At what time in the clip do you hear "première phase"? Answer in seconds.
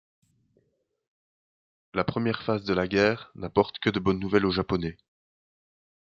2.03-2.63